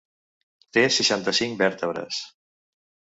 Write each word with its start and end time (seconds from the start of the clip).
Té 0.77 0.85
seixanta-cinc 0.95 1.53
vèrtebres. 1.59 2.23